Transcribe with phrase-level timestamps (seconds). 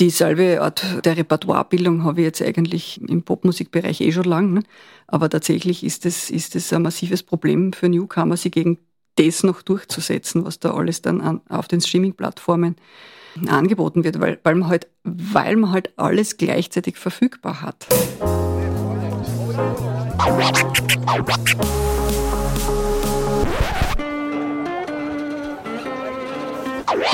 [0.00, 4.52] dieselbe Art der Repertoirebildung habe ich jetzt eigentlich im Popmusikbereich eh schon lang.
[4.52, 4.62] Ne?
[5.06, 8.78] Aber tatsächlich ist es, ist es ein massives Problem für Newcomer, sie gegen
[9.16, 12.76] das noch durchzusetzen, was da alles dann an, auf den Streaming-Plattformen
[13.46, 17.86] angeboten wird, weil, weil, man halt, weil man halt alles gleichzeitig verfügbar hat.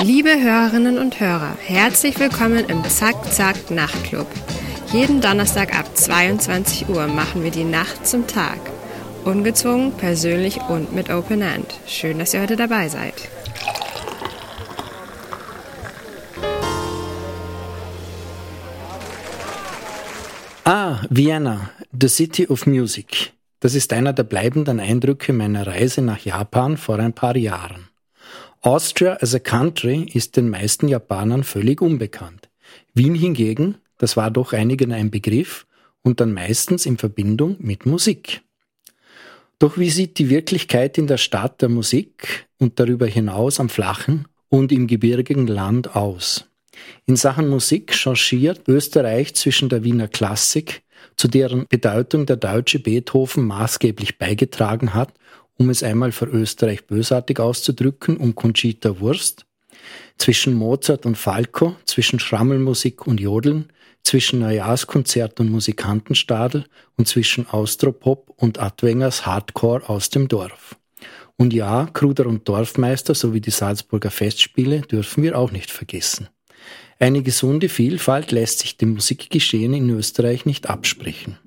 [0.03, 4.27] Liebe Hörerinnen und Hörer, herzlich willkommen im Zack Zack Nachtclub.
[4.91, 8.59] Jeden Donnerstag ab 22 Uhr machen wir die Nacht zum Tag.
[9.23, 11.73] Ungezwungen, persönlich und mit Open End.
[11.87, 13.13] Schön, dass ihr heute dabei seid.
[20.65, 23.31] Ah, Vienna, the City of Music.
[23.61, 27.87] Das ist einer der bleibenden Eindrücke meiner Reise nach Japan vor ein paar Jahren.
[28.65, 32.49] Austria as a country ist den meisten Japanern völlig unbekannt.
[32.93, 35.67] Wien hingegen, das war doch einigen ein Begriff
[36.01, 38.41] und dann meistens in Verbindung mit Musik.
[39.59, 44.29] Doch wie sieht die Wirklichkeit in der Stadt der Musik und darüber hinaus am flachen
[44.47, 46.45] und im gebirgigen Land aus?
[47.05, 50.83] In Sachen Musik changiert Österreich zwischen der Wiener Klassik,
[51.17, 55.13] zu deren Bedeutung der deutsche Beethoven maßgeblich beigetragen hat,
[55.57, 59.45] um es einmal für Österreich bösartig auszudrücken, um Conchita Wurst,
[60.17, 63.71] zwischen Mozart und Falco, zwischen Schrammelmusik und Jodeln,
[64.03, 66.65] zwischen Neujahrskonzert und Musikantenstadel
[66.97, 70.75] und zwischen Austropop und Adwengers Hardcore aus dem Dorf.
[71.37, 76.29] Und ja, Kruder und Dorfmeister sowie die Salzburger Festspiele dürfen wir auch nicht vergessen.
[76.99, 81.37] Eine gesunde Vielfalt lässt sich dem Musikgeschehen in Österreich nicht absprechen.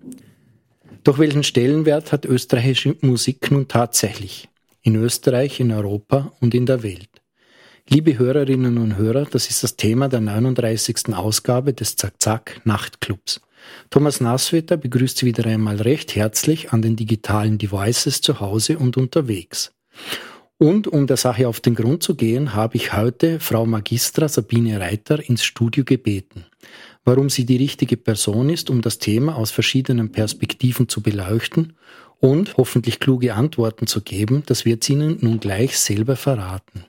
[1.07, 4.49] Doch welchen Stellenwert hat österreichische Musik nun tatsächlich?
[4.83, 7.23] In Österreich, in Europa und in der Welt.
[7.89, 11.15] Liebe Hörerinnen und Hörer, das ist das Thema der 39.
[11.15, 13.41] Ausgabe des Zack-Zack Nachtclubs.
[13.89, 18.97] Thomas Nasswetter begrüßt Sie wieder einmal recht herzlich an den digitalen Devices zu Hause und
[18.97, 19.71] unterwegs.
[20.59, 24.81] Und um der Sache auf den Grund zu gehen, habe ich heute Frau Magistra Sabine
[24.81, 26.47] Reiter ins Studio gebeten.
[27.09, 31.75] Warum sie die richtige Person ist, um das Thema aus verschiedenen Perspektiven zu beleuchten
[32.19, 36.85] und hoffentlich kluge Antworten zu geben, das wird sie Ihnen nun gleich selber verraten.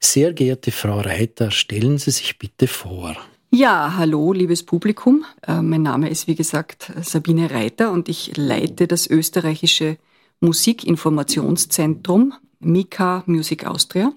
[0.00, 3.14] Sehr geehrte Frau Reiter, stellen Sie sich bitte vor.
[3.50, 5.26] Ja, hallo, liebes Publikum.
[5.46, 9.98] Äh, mein Name ist, wie gesagt, Sabine Reiter und ich leite das österreichische
[10.40, 14.14] Musikinformationszentrum Mika Music Austria.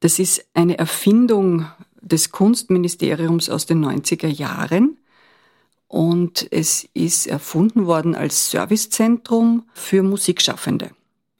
[0.00, 1.64] Das ist eine Erfindung
[2.04, 4.98] des Kunstministeriums aus den 90er Jahren
[5.88, 10.90] und es ist erfunden worden als Servicezentrum für Musikschaffende.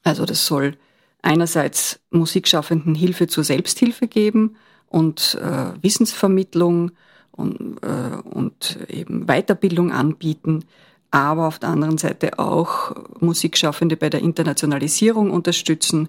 [0.03, 0.77] Also das soll
[1.23, 4.57] einerseits Musikschaffenden Hilfe zur Selbsthilfe geben
[4.89, 6.93] und äh, Wissensvermittlung
[7.33, 10.65] und, äh, und eben Weiterbildung anbieten,
[11.11, 16.09] aber auf der anderen Seite auch Musikschaffende bei der Internationalisierung unterstützen,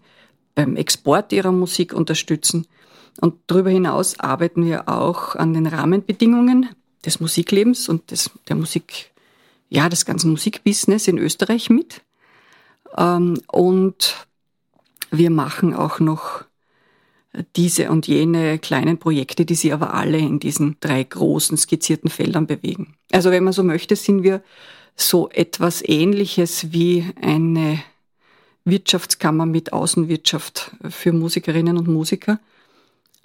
[0.54, 2.68] beim Export ihrer Musik unterstützen.
[3.22, 6.70] Und darüber hinaus arbeiten wir auch an den Rahmenbedingungen
[7.06, 9.12] des Musiklebens und des, der Musik,
[9.70, 12.02] ja, des ganzen Musikbusiness in Österreich mit.
[12.98, 14.28] Ähm, und
[15.12, 16.44] wir machen auch noch
[17.56, 22.48] diese und jene kleinen Projekte, die sie aber alle in diesen drei großen skizzierten Feldern
[22.48, 22.96] bewegen.
[23.12, 24.42] Also wenn man so möchte, sind wir
[24.96, 27.82] so etwas Ähnliches wie eine
[28.64, 32.40] Wirtschaftskammer mit Außenwirtschaft für Musikerinnen und Musiker.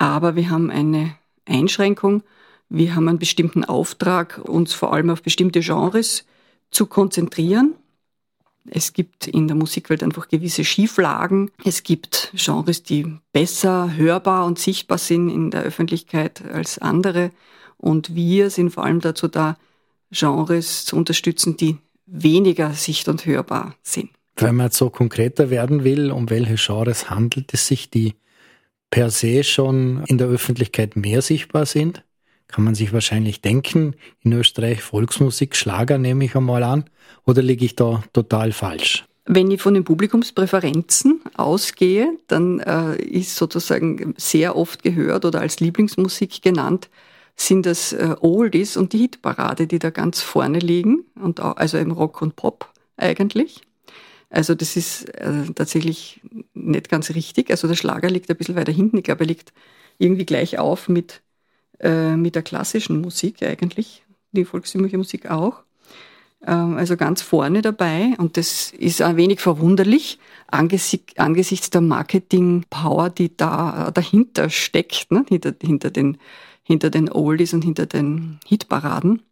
[0.00, 2.22] Aber wir haben eine Einschränkung.
[2.71, 6.25] Wir haben einen bestimmten Auftrag, uns vor allem auf bestimmte Genres
[6.71, 7.75] zu konzentrieren.
[8.65, 11.50] Es gibt in der Musikwelt einfach gewisse Schieflagen.
[11.66, 17.31] Es gibt Genres, die besser hörbar und sichtbar sind in der Öffentlichkeit als andere.
[17.77, 19.59] Und wir sind vor allem dazu da,
[20.11, 24.09] Genres zu unterstützen, die weniger sicht- und hörbar sind.
[24.37, 28.15] Wenn man jetzt so konkreter werden will, um welche Genres handelt es sich, die
[28.91, 32.05] per se schon in der Öffentlichkeit mehr sichtbar sind?
[32.49, 36.85] Kann man sich wahrscheinlich denken, in Österreich Volksmusik, Schlager nehme ich einmal an,
[37.25, 39.05] oder liege ich da total falsch?
[39.26, 45.61] Wenn ich von den Publikumspräferenzen ausgehe, dann äh, ist sozusagen sehr oft gehört oder als
[45.61, 46.88] Lieblingsmusik genannt,
[47.37, 51.93] sind das äh, Oldies und die Hitparade, die da ganz vorne liegen, und also im
[51.93, 53.62] Rock und Pop eigentlich.
[54.31, 56.21] Also das ist äh, tatsächlich
[56.55, 57.50] nicht ganz richtig.
[57.50, 58.99] Also der Schlager liegt ein bisschen weiter hinten.
[58.99, 59.53] Ich glaube, er liegt
[59.99, 61.23] irgendwie gleich auf mit,
[61.81, 65.65] äh, mit der klassischen Musik eigentlich, die volkstümliche Musik auch.
[66.47, 68.15] Ähm, also ganz vorne dabei.
[68.19, 75.25] Und das ist ein wenig verwunderlich angesichts, angesichts der Marketing-Power, die da dahinter steckt, ne?
[75.29, 76.19] hinter, hinter den
[76.71, 79.23] hinter den Oldies und hinter den Hitparaden.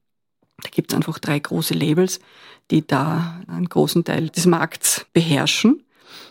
[0.62, 2.20] Da gibt es einfach drei große Labels,
[2.70, 5.82] die da einen großen Teil des Markts beherrschen.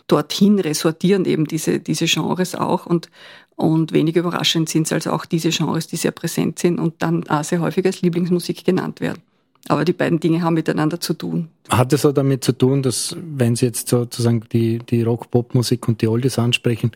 [0.06, 3.10] Dorthin ressortieren eben diese, diese Genres auch und,
[3.56, 7.26] und wenig überraschend sind es also auch diese Genres, die sehr präsent sind und dann
[7.28, 9.22] auch sehr häufig als Lieblingsmusik genannt werden.
[9.68, 11.48] Aber die beiden Dinge haben miteinander zu tun.
[11.68, 16.00] Hat es so damit zu tun, dass, wenn Sie jetzt sozusagen die, die Rock-Pop-Musik und
[16.00, 16.92] die Oldies ansprechen,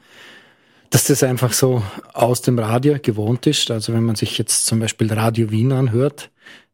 [0.88, 1.82] dass das einfach so
[2.14, 3.70] aus dem Radio gewohnt ist?
[3.70, 6.30] Also wenn man sich jetzt zum Beispiel Radio Wien anhört,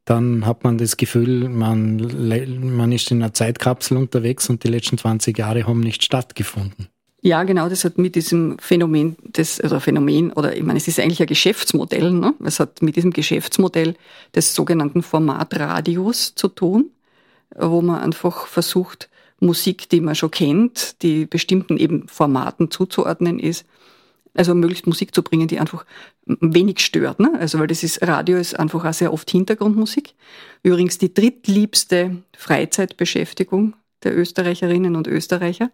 [0.08, 1.96] dann hat man das Gefühl, man,
[2.76, 6.88] man ist in einer Zeitkapsel unterwegs und die letzten 20 Jahre haben nicht stattgefunden.
[7.20, 11.00] Ja, genau, das hat mit diesem Phänomen, des, also Phänomen, oder ich meine, es ist
[11.00, 12.32] eigentlich ein Geschäftsmodell, ne?
[12.44, 13.96] es hat mit diesem Geschäftsmodell
[14.34, 16.90] des sogenannten Formatradios zu tun,
[17.56, 19.10] wo man einfach versucht,
[19.40, 23.66] Musik, die man schon kennt, die bestimmten eben Formaten zuzuordnen ist,
[24.34, 25.84] also möglichst Musik zu bringen, die einfach
[26.40, 27.20] wenig stört.
[27.20, 27.32] Ne?
[27.38, 30.14] Also weil das ist, Radio ist einfach auch sehr oft Hintergrundmusik.
[30.62, 35.70] Übrigens die drittliebste Freizeitbeschäftigung der Österreicherinnen und Österreicher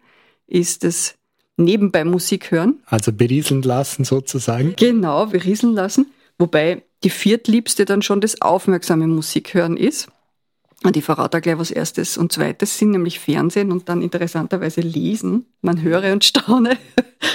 [0.47, 1.15] ist das
[1.57, 2.79] nebenbei Musik hören.
[2.85, 4.73] Also berieseln lassen sozusagen.
[4.77, 6.07] Genau, berieseln lassen.
[6.37, 10.09] Wobei die viertliebste dann schon das aufmerksame Musik hören ist.
[10.83, 15.45] Und ich verrate gleich was erstes und zweites sind, nämlich Fernsehen und dann interessanterweise Lesen.
[15.61, 16.77] Man höre und staune.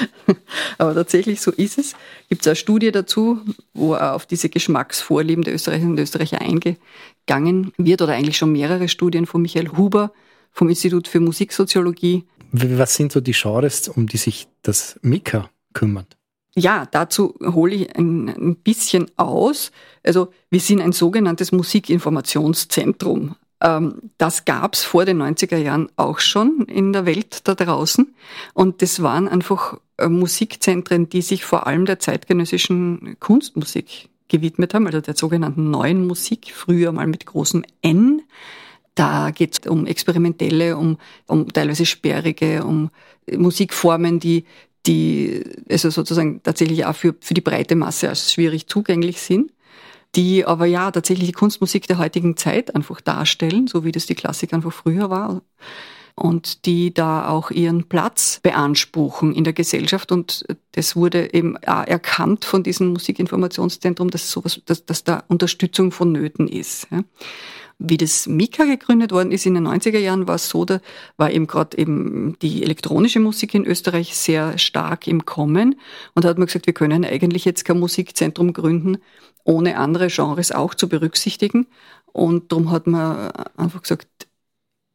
[0.78, 1.94] Aber tatsächlich so ist es.
[2.28, 3.40] Gibt es eine Studie dazu,
[3.74, 9.26] wo auf diese Geschmacksvorlieben der Österreicherinnen und Österreicher eingegangen wird oder eigentlich schon mehrere Studien
[9.26, 10.12] von Michael Huber
[10.52, 16.16] vom Institut für Musiksoziologie was sind so die Genres, um die sich das Mika kümmert?
[16.56, 19.70] Ja, dazu hole ich ein, ein bisschen aus.
[20.02, 23.36] Also wir sind ein sogenanntes Musikinformationszentrum.
[23.60, 28.14] Ähm, das gab's vor den 90er Jahren auch schon in der Welt da draußen.
[28.54, 34.86] Und das waren einfach äh, Musikzentren, die sich vor allem der zeitgenössischen Kunstmusik gewidmet haben,
[34.86, 38.22] also der sogenannten neuen Musik, früher mal mit großem N.
[38.94, 42.90] Da geht es um experimentelle, um, um teilweise sperrige, um
[43.30, 44.44] Musikformen, die,
[44.86, 49.52] die also sozusagen tatsächlich auch für, für die breite Masse als schwierig zugänglich sind,
[50.14, 54.14] die aber ja tatsächlich die Kunstmusik der heutigen Zeit einfach darstellen, so wie das die
[54.14, 55.42] Klassik einfach früher war.
[56.16, 60.12] Und die da auch ihren Platz beanspruchen in der Gesellschaft.
[60.12, 65.92] Und das wurde eben auch erkannt von diesem Musikinformationszentrum, dass sowas, dass, dass da Unterstützung
[65.92, 66.88] vonnöten ist.
[66.90, 67.04] Ja
[67.80, 70.80] wie das Mika gegründet worden ist in den 90er Jahren, war es so, da
[71.16, 75.80] war eben gerade eben die elektronische Musik in Österreich sehr stark im Kommen.
[76.14, 78.98] Und da hat man gesagt, wir können eigentlich jetzt kein Musikzentrum gründen,
[79.44, 81.66] ohne andere Genres auch zu berücksichtigen.
[82.12, 84.08] Und darum hat man einfach gesagt,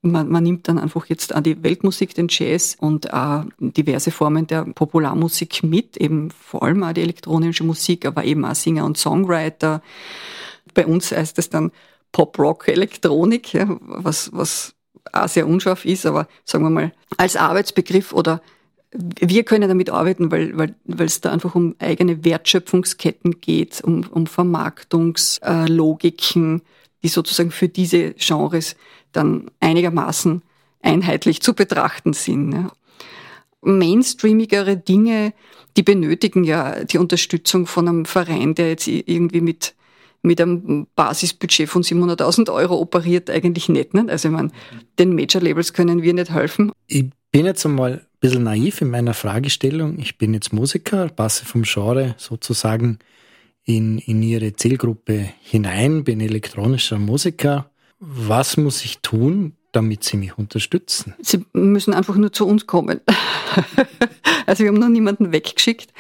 [0.04, 4.46] man, man nimmt dann einfach jetzt an die Weltmusik, den Jazz und auch diverse Formen
[4.46, 9.00] der Popularmusik mit, eben vor allem auch die elektronische Musik, aber eben auch Singer und
[9.00, 9.82] Songwriter.
[10.76, 11.72] Bei uns heißt es dann
[12.16, 14.74] Pop-Rock-Elektronik, ja, was, was
[15.12, 18.42] auch sehr unscharf ist, aber sagen wir mal, als Arbeitsbegriff oder
[18.94, 24.06] wir können damit arbeiten, weil, weil, weil es da einfach um eigene Wertschöpfungsketten geht, um,
[24.10, 26.62] um Vermarktungslogiken,
[27.04, 28.78] die sozusagen für diese Genres
[29.12, 30.42] dann einigermaßen
[30.82, 32.54] einheitlich zu betrachten sind.
[32.54, 32.72] Ja.
[33.60, 35.34] Mainstreamigere Dinge,
[35.76, 39.76] die benötigen ja die Unterstützung von einem Verein, der jetzt irgendwie mit
[40.26, 43.94] mit einem Basisbudget von 700.000 Euro operiert, eigentlich nicht.
[43.94, 44.10] nicht?
[44.10, 44.52] Also ich meine,
[45.00, 46.72] den Major-Labels können wir nicht helfen.
[46.88, 50.00] Ich bin jetzt einmal ein bisschen naiv in meiner Fragestellung.
[50.00, 53.00] Ich bin jetzt Musiker, passe vom Genre sozusagen
[53.64, 57.70] in, in Ihre Zielgruppe hinein, bin elektronischer Musiker.
[58.00, 61.14] Was muss ich tun, damit Sie mich unterstützen?
[61.20, 63.02] Sie müssen einfach nur zu uns kommen.
[64.46, 65.92] also wir haben noch niemanden weggeschickt.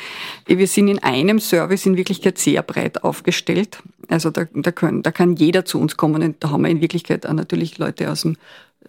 [0.45, 3.79] Wir sind in einem Service in Wirklichkeit sehr breit aufgestellt.
[4.09, 6.81] Also da, da, können, da kann jeder zu uns kommen und da haben wir in
[6.81, 8.37] Wirklichkeit auch natürlich Leute aus dem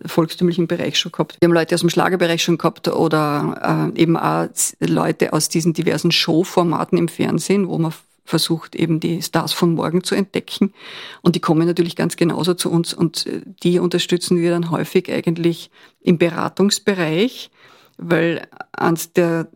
[0.04, 1.36] volkstümlichen Bereich schon gehabt.
[1.40, 4.48] Wir haben Leute aus dem Schlagerbereich schon gehabt oder äh, eben auch
[4.80, 7.92] Leute aus diesen diversen Showformaten im Fernsehen, wo man
[8.26, 10.75] versucht, eben die Stars von morgen zu entdecken.
[11.22, 15.10] Und die kommen natürlich ganz genauso zu uns und äh, die unterstützen wir dann häufig
[15.10, 15.70] eigentlich
[16.02, 17.50] im Beratungsbereich,
[17.97, 19.49] weil eines der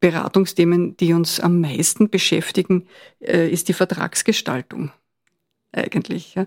[0.00, 2.86] Beratungsthemen, die uns am meisten beschäftigen,
[3.20, 4.92] äh, ist die Vertragsgestaltung
[5.72, 6.34] eigentlich.
[6.34, 6.46] Ja.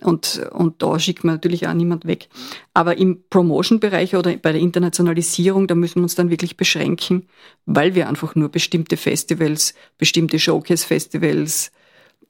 [0.00, 2.28] Und, und da schickt man natürlich auch niemand weg.
[2.74, 7.28] Aber im Promotion-Bereich oder bei der Internationalisierung, da müssen wir uns dann wirklich beschränken,
[7.66, 11.72] weil wir einfach nur bestimmte Festivals, bestimmte Showcase-Festivals,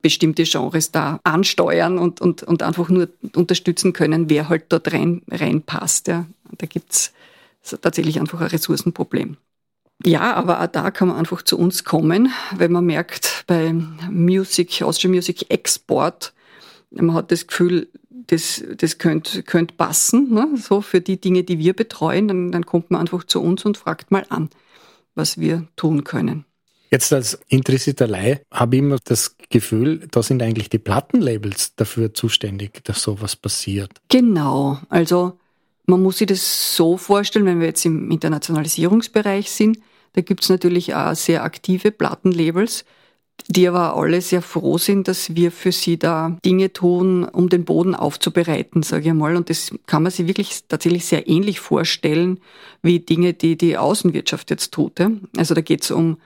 [0.01, 5.23] bestimmte Genres da ansteuern und, und, und einfach nur unterstützen können, wer halt dort rein,
[5.31, 6.09] reinpasst.
[6.09, 6.27] Ja.
[6.59, 7.13] Da gibt's
[7.63, 9.37] tatsächlich einfach ein Ressourcenproblem.
[10.05, 14.83] Ja, aber auch da kann man einfach zu uns kommen, wenn man merkt, bei Music,
[14.83, 16.33] Austrian Music Export,
[16.91, 17.89] man hat das Gefühl,
[18.27, 20.49] das, das könnte, könnte passen, ne?
[20.57, 23.77] so für die Dinge, die wir betreuen, dann, dann kommt man einfach zu uns und
[23.77, 24.51] fragt mal an,
[25.15, 26.45] was wir tun können.
[26.91, 32.13] Jetzt als interessierter Laie habe ich immer das Gefühl, da sind eigentlich die Plattenlabels dafür
[32.13, 33.93] zuständig, dass sowas passiert.
[34.09, 35.39] Genau, also
[35.87, 39.79] man muss sich das so vorstellen, wenn wir jetzt im Internationalisierungsbereich sind,
[40.15, 42.85] da gibt es natürlich auch sehr aktive Plattenlabels,
[43.49, 47.65] die aber alle sehr froh sind, dass wir für sie da Dinge tun, um den
[47.65, 49.37] Boden aufzubereiten, sage ich mal.
[49.37, 52.39] Und das kann man sich wirklich tatsächlich sehr ähnlich vorstellen
[52.83, 55.01] wie Dinge, die die Außenwirtschaft jetzt tut.
[55.37, 56.19] Also da geht es um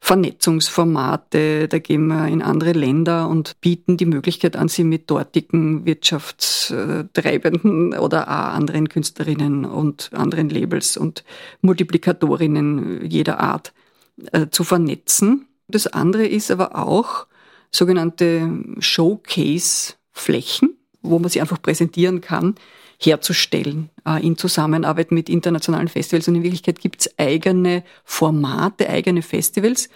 [0.00, 5.84] Vernetzungsformate, da gehen wir in andere Länder und bieten die Möglichkeit an, sie mit dortigen
[5.84, 11.22] Wirtschaftstreibenden oder auch anderen Künstlerinnen und anderen Labels und
[11.60, 13.74] Multiplikatorinnen jeder Art
[14.32, 15.46] äh, zu vernetzen.
[15.68, 17.26] Das andere ist aber auch
[17.70, 22.54] sogenannte Showcase-Flächen, wo man sie einfach präsentieren kann,
[23.00, 26.28] herzustellen äh, in Zusammenarbeit mit internationalen Festivals.
[26.28, 29.88] Und in Wirklichkeit gibt es eigene Formate, eigene Festivals,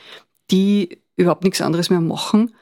[0.51, 2.55] die überhaupt nichts anderes mehr machen,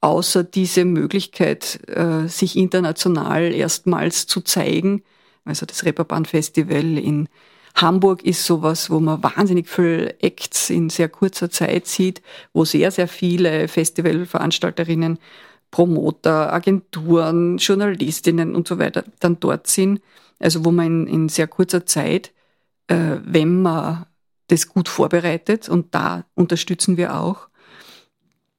[0.00, 5.02] außer diese Möglichkeit, äh, sich international erstmals zu zeigen.
[5.44, 7.28] Also das Reeperbahn Festival in
[7.74, 12.22] Hamburg ist sowas, wo man wahnsinnig viel Acts in sehr kurzer Zeit sieht,
[12.52, 15.18] wo sehr, sehr viele Festivalveranstalterinnen
[15.72, 20.00] Promoter, Agenturen, Journalistinnen und so weiter dann dort sind.
[20.38, 22.32] Also wo man in, in sehr kurzer Zeit,
[22.86, 24.06] äh, wenn man
[24.48, 27.48] das gut vorbereitet, und da unterstützen wir auch,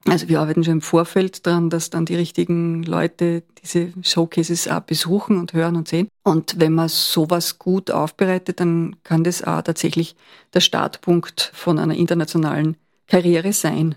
[0.06, 4.82] also wir arbeiten schon im Vorfeld dran, dass dann die richtigen Leute diese Showcases auch
[4.82, 6.10] besuchen und hören und sehen.
[6.24, 10.16] Und wenn man sowas gut aufbereitet, dann kann das auch tatsächlich
[10.54, 12.76] der Startpunkt von einer internationalen
[13.08, 13.96] Karriere sein.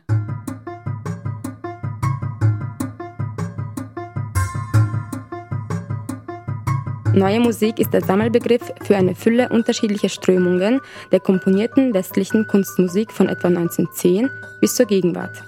[7.16, 10.82] Neue Musik ist der Sammelbegriff für eine Fülle unterschiedlicher Strömungen
[11.12, 14.28] der komponierten westlichen Kunstmusik von etwa 1910
[14.60, 15.42] bis zur Gegenwart.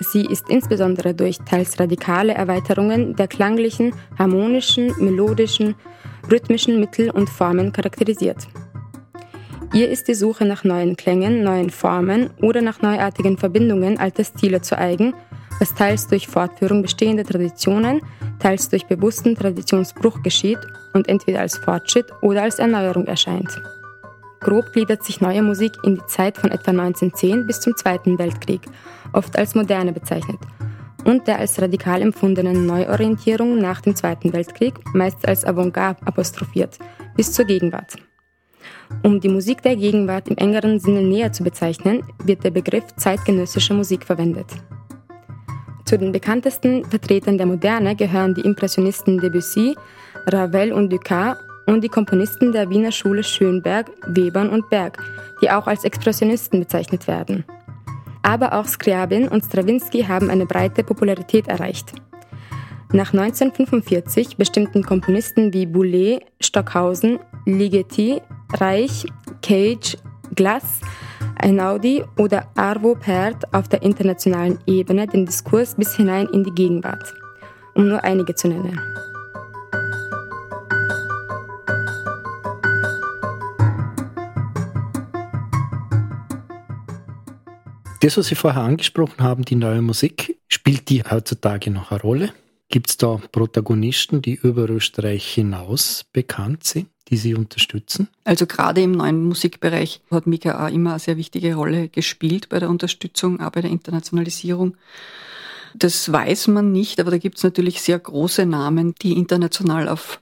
[0.00, 5.76] Sie ist insbesondere durch teils radikale Erweiterungen der klanglichen, harmonischen, melodischen,
[6.28, 8.48] rhythmischen Mittel und Formen charakterisiert.
[9.72, 14.62] Ihr ist die Suche nach neuen Klängen, neuen Formen oder nach neuartigen Verbindungen alter Stile
[14.62, 15.14] zu eigen
[15.58, 18.00] was teils durch Fortführung bestehender Traditionen,
[18.38, 20.58] teils durch bewussten Traditionsbruch geschieht
[20.92, 23.60] und entweder als Fortschritt oder als Erneuerung erscheint.
[24.40, 28.60] Grob gliedert sich neue Musik in die Zeit von etwa 1910 bis zum Zweiten Weltkrieg,
[29.12, 30.38] oft als Moderne bezeichnet,
[31.04, 36.78] und der als radikal empfundenen Neuorientierung nach dem Zweiten Weltkrieg, meist als Avantgarde apostrophiert,
[37.16, 37.96] bis zur Gegenwart.
[39.02, 43.74] Um die Musik der Gegenwart im engeren Sinne näher zu bezeichnen, wird der Begriff zeitgenössische
[43.74, 44.46] Musik verwendet.
[45.86, 49.76] Zu den bekanntesten Vertretern der Moderne gehören die Impressionisten Debussy,
[50.26, 54.98] Ravel und Dukas und die Komponisten der Wiener Schule Schönberg, Webern und Berg,
[55.40, 57.44] die auch als Expressionisten bezeichnet werden.
[58.22, 61.92] Aber auch Scriabin und Stravinsky haben eine breite Popularität erreicht.
[62.92, 68.20] Nach 1945 bestimmten Komponisten wie Boulez, Stockhausen, Ligeti,
[68.54, 69.06] Reich,
[69.40, 69.96] Cage,
[70.36, 70.80] Glass
[71.38, 77.14] Einaudi oder Arvo Pärt auf der internationalen Ebene den Diskurs bis hinein in die Gegenwart,
[77.74, 78.80] um nur einige zu nennen.
[88.00, 92.32] Das, was Sie vorher angesprochen haben, die neue Musik, spielt die heutzutage noch eine Rolle?
[92.68, 96.88] Gibt es da Protagonisten, die über Österreich hinaus bekannt sind?
[97.08, 98.08] Die Sie unterstützen?
[98.24, 102.58] Also gerade im neuen Musikbereich hat Mika auch immer eine sehr wichtige Rolle gespielt bei
[102.58, 104.76] der Unterstützung, auch bei der Internationalisierung.
[105.74, 110.20] Das weiß man nicht, aber da gibt es natürlich sehr große Namen, die international auf,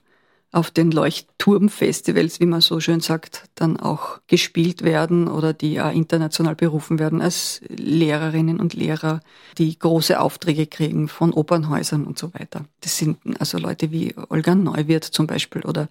[0.51, 5.93] auf den Leuchtturmfestivals, wie man so schön sagt, dann auch gespielt werden oder die auch
[5.93, 9.21] international berufen werden als Lehrerinnen und Lehrer,
[9.57, 12.65] die große Aufträge kriegen von Opernhäusern und so weiter.
[12.81, 15.87] Das sind also Leute wie Olga Neuwirth zum Beispiel oder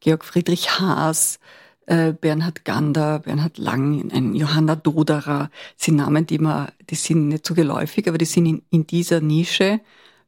[0.00, 1.38] Georg Friedrich Haas,
[1.86, 7.46] äh, Bernhard Gander, Bernhard Lang, ein Johanna Doderer, sind Namen, die man, die sind nicht
[7.46, 9.80] so geläufig, aber die sind in, in dieser Nische,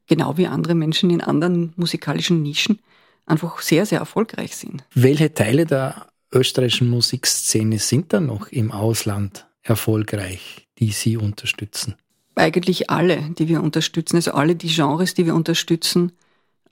[0.07, 2.79] genau wie andere Menschen in anderen musikalischen Nischen,
[3.25, 4.83] einfach sehr, sehr erfolgreich sind.
[4.93, 11.95] Welche Teile der österreichischen Musikszene sind da noch im Ausland erfolgreich, die Sie unterstützen?
[12.35, 16.13] Eigentlich alle, die wir unterstützen, also alle die Genres, die wir unterstützen,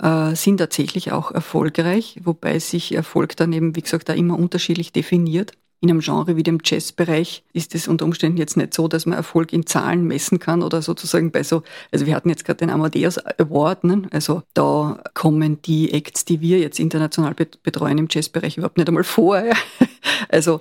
[0.01, 4.91] äh, sind tatsächlich auch erfolgreich, wobei sich Erfolg dann eben, wie gesagt, da immer unterschiedlich
[4.91, 5.53] definiert.
[5.81, 9.17] in einem Genre wie dem Jazzbereich ist es unter Umständen jetzt nicht so, dass man
[9.17, 12.69] Erfolg in Zahlen messen kann oder sozusagen bei so, also wir hatten jetzt gerade den
[12.69, 14.01] Amadeus Award, ne?
[14.11, 19.05] also da kommen die Acts, die wir jetzt international betreuen im Jazzbereich überhaupt nicht einmal
[19.05, 19.39] vor.
[19.39, 19.53] Ja?
[20.27, 20.59] Also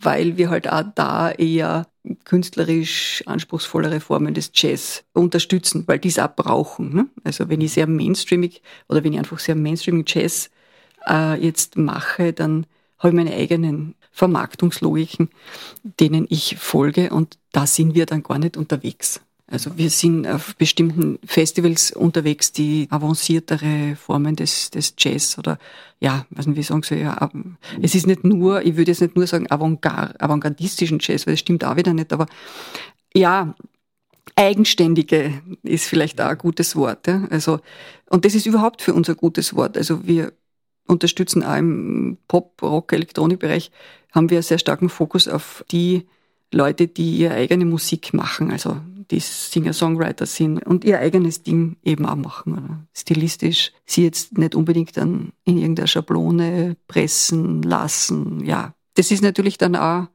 [0.00, 1.86] weil wir halt auch da eher
[2.24, 6.94] künstlerisch anspruchsvollere Formen des Jazz unterstützen, weil die es auch brauchen.
[6.94, 7.06] Ne?
[7.24, 10.50] Also wenn ich sehr mainstreamig oder wenn ich einfach sehr mainstreaming Jazz
[11.08, 12.66] äh, jetzt mache, dann
[12.98, 15.30] habe ich meine eigenen Vermarktungslogiken,
[15.82, 19.20] denen ich folge und da sind wir dann gar nicht unterwegs.
[19.50, 25.58] Also wir sind auf bestimmten Festivals unterwegs, die avanciertere Formen des, des Jazz oder
[26.00, 27.30] ja, nicht, wie sagen Sie, ja,
[27.80, 31.64] es ist nicht nur, ich würde jetzt nicht nur sagen avantgardistischen Jazz, weil das stimmt
[31.64, 32.26] auch wieder nicht, aber
[33.14, 33.54] ja,
[34.36, 37.06] eigenständige ist vielleicht auch ein gutes Wort.
[37.06, 37.26] Ja?
[37.30, 37.60] Also,
[38.10, 39.76] und das ist überhaupt für uns ein gutes Wort.
[39.78, 40.32] Also wir
[40.86, 43.70] unterstützen auch im Pop, Rock, Elektronikbereich
[44.12, 46.06] haben wir einen sehr starken Fokus auf die
[46.52, 48.76] Leute, die ihre eigene Musik machen, also
[49.10, 52.52] die Singer-Songwriter sind und ihr eigenes Ding eben auch machen.
[52.54, 52.86] Oder?
[52.94, 58.44] Stilistisch sie jetzt nicht unbedingt dann in irgendeiner Schablone pressen lassen.
[58.44, 60.08] Ja, das ist natürlich dann auch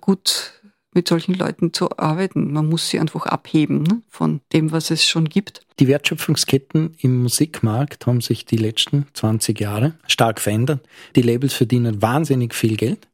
[0.00, 0.54] gut
[0.92, 2.52] mit solchen Leuten zu arbeiten.
[2.52, 5.60] Man muss sie einfach abheben ne, von dem, was es schon gibt.
[5.78, 10.80] Die Wertschöpfungsketten im Musikmarkt haben sich die letzten 20 Jahre stark verändert.
[11.14, 13.08] Die Labels verdienen wahnsinnig viel Geld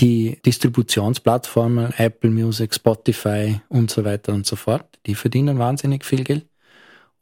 [0.00, 6.24] die Distributionsplattformen, Apple Music, Spotify und so weiter und so fort, die verdienen wahnsinnig viel
[6.24, 6.46] Geld.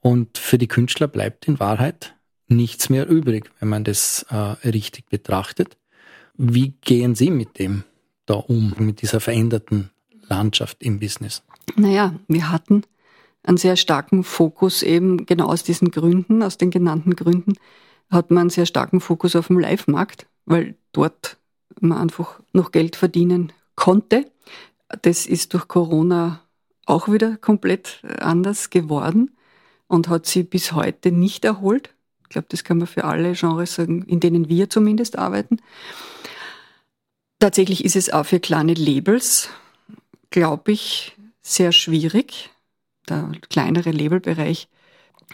[0.01, 2.15] Und für die Künstler bleibt in Wahrheit
[2.49, 4.37] nichts mehr übrig, wenn man das äh,
[4.69, 5.77] richtig betrachtet.
[6.37, 7.85] Wie gehen Sie mit dem
[8.27, 9.91] da um, mit dieser veränderten
[10.29, 11.43] Landschaft im Business?
[11.77, 12.83] Naja, wir hatten
[13.43, 17.55] einen sehr starken Fokus eben genau aus diesen Gründen, aus den genannten Gründen,
[18.11, 21.39] hat man einen sehr starken Fokus auf dem Live-Markt, weil dort
[21.81, 24.31] man einfach noch Geld verdienen konnte.
[25.03, 26.41] Das ist durch Corona
[26.87, 29.37] auch wieder komplett anders geworden
[29.89, 31.95] und hat sie bis heute nicht erholt.
[32.23, 35.59] Ich glaube, das kann man für alle Genres sagen, in denen wir zumindest arbeiten.
[37.39, 39.51] Tatsächlich ist es auch für kleine Labels,
[40.31, 42.51] glaube ich, sehr schwierig.
[43.09, 44.69] Der kleinere Labelbereich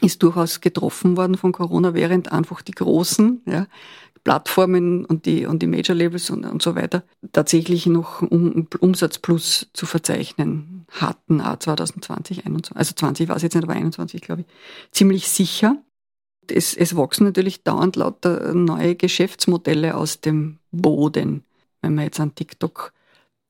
[0.00, 3.66] ist durchaus getroffen worden von Corona, während einfach die großen ja,
[4.24, 9.18] Plattformen und die, und die Major Labels und, und so weiter tatsächlich noch um, Umsatz
[9.18, 14.20] plus zu verzeichnen hatten, auch 2020, 21, also 20 war es jetzt nicht, aber 21
[14.20, 14.46] glaube ich,
[14.92, 15.76] ziemlich sicher.
[16.48, 21.44] Es, es wachsen natürlich dauernd lauter neue Geschäftsmodelle aus dem Boden.
[21.80, 22.92] Wenn man jetzt an TikTok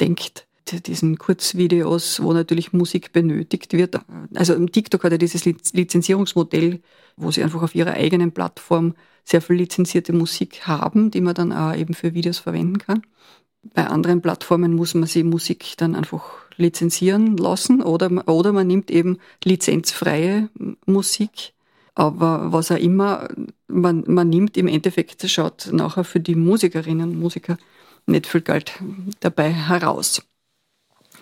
[0.00, 0.46] denkt,
[0.86, 4.00] diesen Kurzvideos, wo natürlich Musik benötigt wird.
[4.34, 6.80] Also TikTok hat ja dieses Lizenzierungsmodell,
[7.16, 11.52] wo sie einfach auf ihrer eigenen Plattform sehr viel lizenzierte Musik haben, die man dann
[11.52, 13.02] auch eben für Videos verwenden kann.
[13.74, 16.24] Bei anderen Plattformen muss man sie Musik dann einfach
[16.56, 20.48] lizenzieren lassen oder, oder man nimmt eben lizenzfreie
[20.84, 21.54] Musik.
[21.94, 23.28] Aber was auch immer
[23.68, 27.56] man, man nimmt, im Endeffekt schaut nachher für die Musikerinnen und Musiker
[28.06, 28.72] nicht viel Geld
[29.20, 30.22] dabei heraus.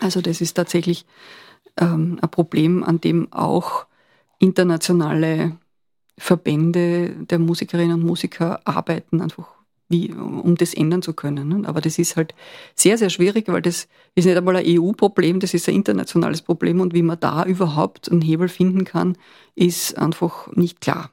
[0.01, 1.05] Also das ist tatsächlich
[1.77, 3.87] ähm, ein Problem, an dem auch
[4.39, 5.57] internationale
[6.19, 9.49] Verbände der Musikerinnen und Musiker arbeiten, einfach
[9.91, 11.49] wie, um das ändern zu können.
[11.49, 11.69] Ne?
[11.69, 12.35] Aber das ist halt
[12.75, 16.81] sehr, sehr schwierig, weil das ist nicht einmal ein EU-Problem, das ist ein internationales Problem
[16.81, 19.17] und wie man da überhaupt einen Hebel finden kann,
[19.57, 21.11] ist einfach nicht klar.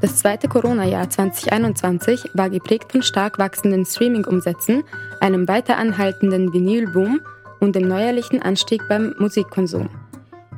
[0.00, 4.84] Das zweite Corona-Jahr 2021 war geprägt von stark wachsenden Streaming-Umsätzen,
[5.20, 7.20] einem weiter anhaltenden Vinylboom
[7.64, 9.88] und dem neuerlichen Anstieg beim Musikkonsum.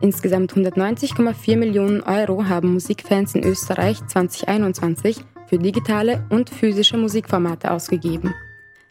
[0.00, 8.34] Insgesamt 190,4 Millionen Euro haben Musikfans in Österreich 2021 für digitale und physische Musikformate ausgegeben.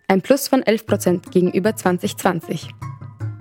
[0.08, 2.70] Ein Plus von 11 Prozent gegenüber 2020.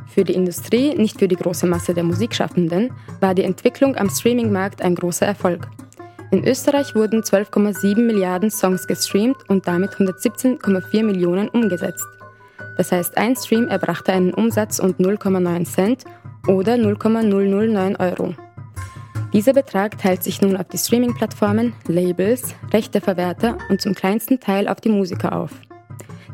[0.06, 4.82] Für die Industrie, nicht für die große Masse der Musikschaffenden, war die Entwicklung am Streamingmarkt
[4.82, 5.68] ein großer Erfolg.
[6.30, 12.06] In Österreich wurden 12,7 Milliarden Songs gestreamt und damit 117,4 Millionen umgesetzt.
[12.76, 16.04] Das heißt, ein Stream erbrachte einen Umsatz und 0,9 Cent
[16.46, 18.34] oder 0,009 Euro.
[19.32, 24.80] Dieser Betrag teilt sich nun auf die Streaming-Plattformen, Labels, Rechteverwerter und zum kleinsten Teil auf
[24.80, 25.50] die Musiker auf.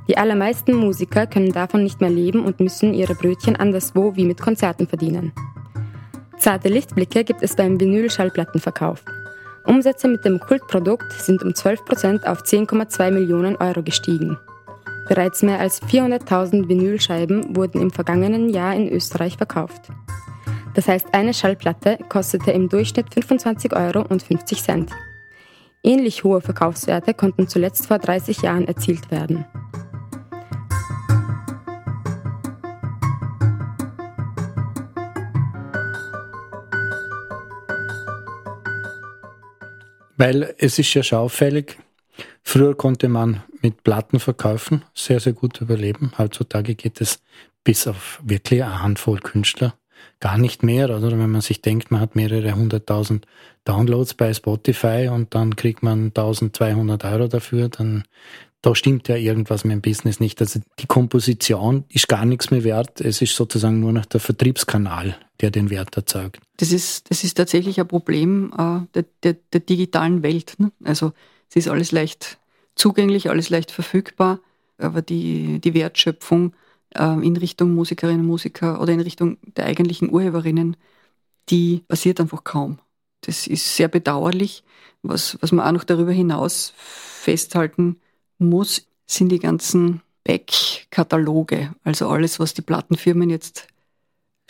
[0.06, 4.40] Die allermeisten Musiker können davon nicht mehr leben und müssen ihre Brötchen anderswo wie mit
[4.40, 5.32] Konzerten verdienen.
[6.36, 9.04] Zarte Lichtblicke gibt es beim Vinyl-Schallplattenverkauf.
[9.66, 14.36] Umsätze mit dem Kultprodukt sind um 12% auf 10,2 Millionen Euro gestiegen.
[15.10, 19.88] Bereits mehr als 400.000 Vinylscheiben wurden im vergangenen Jahr in Österreich verkauft.
[20.74, 24.92] Das heißt, eine Schallplatte kostete im Durchschnitt 25 Euro und 50 Cent.
[25.82, 29.44] Ähnlich hohe Verkaufswerte konnten zuletzt vor 30 Jahren erzielt werden.
[40.16, 41.78] Weil es ist ja schaufällig.
[42.42, 46.12] Früher konnte man mit Plattenverkäufen sehr, sehr gut überleben.
[46.18, 47.20] Heutzutage geht es
[47.64, 49.74] bis auf wirklich eine Handvoll Künstler
[50.20, 50.86] gar nicht mehr.
[50.86, 53.26] Oder wenn man sich denkt, man hat mehrere hunderttausend
[53.64, 58.04] Downloads bei Spotify und dann kriegt man 1200 Euro dafür, dann
[58.62, 60.40] da stimmt ja irgendwas mit dem Business nicht.
[60.40, 63.00] Also die Komposition ist gar nichts mehr wert.
[63.00, 66.40] Es ist sozusagen nur noch der Vertriebskanal, der den Wert erzeugt.
[66.58, 70.56] Das ist, das ist tatsächlich ein Problem äh, der, der, der, digitalen Welt.
[70.58, 70.72] Ne?
[70.84, 71.12] Also
[71.50, 72.38] es ist alles leicht
[72.76, 74.40] zugänglich, alles leicht verfügbar,
[74.78, 76.54] aber die, die Wertschöpfung
[76.94, 80.76] äh, in Richtung Musikerinnen und Musiker oder in Richtung der eigentlichen Urheberinnen,
[81.50, 82.78] die passiert einfach kaum.
[83.22, 84.62] Das ist sehr bedauerlich.
[85.02, 88.00] Was, was man auch noch darüber hinaus festhalten
[88.38, 93.66] muss, sind die ganzen Back-Kataloge, also alles, was die Plattenfirmen jetzt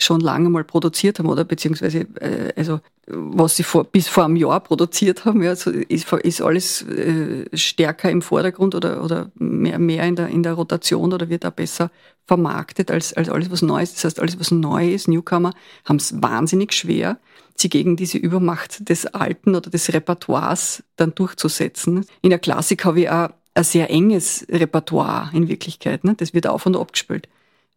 [0.03, 4.35] schon lange mal produziert haben oder beziehungsweise äh, also was sie vor, bis vor einem
[4.35, 9.79] Jahr produziert haben, ja, so ist, ist alles äh, stärker im Vordergrund oder, oder mehr,
[9.79, 11.91] mehr in, der, in der Rotation oder wird da besser
[12.25, 13.95] vermarktet als, als alles, was neu ist.
[13.95, 15.51] Das heißt, alles, was neu ist, Newcomer,
[15.85, 17.17] haben es wahnsinnig schwer,
[17.55, 22.05] sie gegen diese Übermacht des Alten oder des Repertoires dann durchzusetzen.
[22.21, 26.03] In der Klassik habe ich auch ein sehr enges Repertoire in Wirklichkeit.
[26.03, 26.15] Ne?
[26.15, 27.27] Das wird auf und ab gespielt.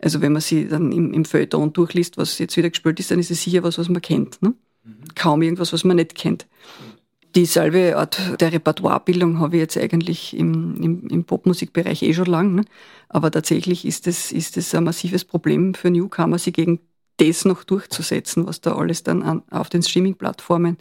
[0.05, 3.19] Also wenn man sie dann im, im Feuilleton durchliest, was jetzt wieder gespielt ist, dann
[3.19, 4.43] ist es sicher was, was man kennt.
[4.43, 4.53] Ne?
[4.85, 5.15] Mhm.
[5.15, 6.47] Kaum irgendwas, was man nicht kennt.
[7.35, 12.55] Dieselbe Art der Repertoirebildung habe ich jetzt eigentlich im, im, im Popmusikbereich eh schon lang.
[12.55, 12.65] Ne?
[13.09, 16.81] Aber tatsächlich ist es, ist ein massives Problem für Newcomer, sie gegen
[17.17, 20.77] das noch durchzusetzen, was da alles dann an, auf den Streaming-Plattformen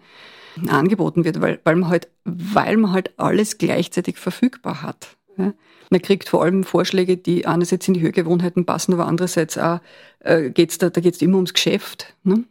[0.67, 5.15] angeboten wird, weil, weil, man halt, weil man halt alles gleichzeitig verfügbar hat.
[5.37, 5.53] Ja.
[5.89, 9.79] Man kriegt vor allem Vorschläge, die einerseits in die Hörgewohnheiten passen, aber andererseits auch
[10.19, 12.15] äh, geht's da, da geht's immer ums Geschäft.
[12.23, 12.43] Ne?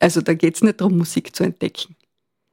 [0.00, 1.96] Also da geht's nicht darum, Musik zu entdecken.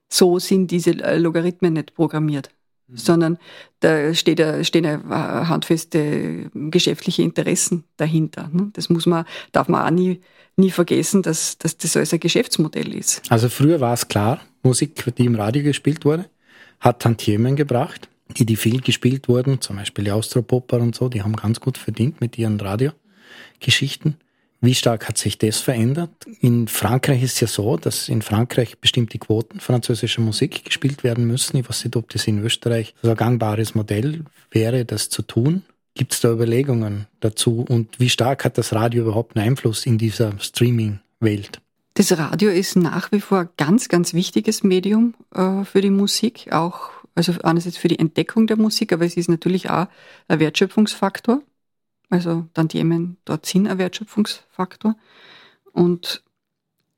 [0.09, 2.49] So sind diese äh, Logarithmen nicht programmiert,
[2.87, 2.97] mhm.
[2.97, 3.37] sondern
[3.79, 8.49] da steht, stehen handfeste geschäftliche Interessen dahinter.
[8.51, 8.69] Ne?
[8.73, 10.19] Das muss man, darf man auch nie,
[10.57, 13.21] nie vergessen, dass, dass das alles ein Geschäftsmodell ist.
[13.31, 16.29] Also früher war es klar, Musik, die im Radio gespielt wurde,
[16.79, 21.21] hat Tantiemen gebracht, die, die viel gespielt wurden, zum Beispiel die Austropopper und so, die
[21.21, 24.17] haben ganz gut verdient mit ihren Radiogeschichten.
[24.61, 26.09] Wie stark hat sich das verändert?
[26.41, 31.25] In Frankreich ist es ja so, dass in Frankreich bestimmte Quoten französischer Musik gespielt werden
[31.25, 31.55] müssen.
[31.57, 35.63] Ich weiß nicht, ob das in Österreich so ein gangbares Modell wäre, das zu tun.
[35.93, 37.65] Gibt es da Überlegungen dazu?
[37.67, 41.61] Und wie stark hat das Radio überhaupt einen Einfluss in dieser Streaming-Welt?
[41.93, 46.51] Das Radio ist nach wie vor ein ganz, ganz wichtiges Medium äh, für die Musik,
[46.51, 49.87] auch also einerseits für die Entdeckung der Musik, aber es ist natürlich auch
[50.27, 51.41] ein Wertschöpfungsfaktor.
[52.09, 54.95] Also Tantiemen dort sind ein Wertschöpfungsfaktor.
[55.71, 56.23] Und